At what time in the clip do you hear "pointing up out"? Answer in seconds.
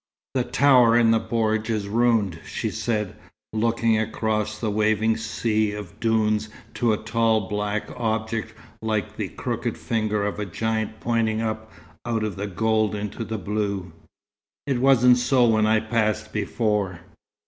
11.01-12.23